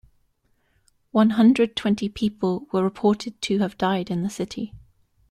[1.11, 4.73] One hundred twenty people were reported to have died in the city.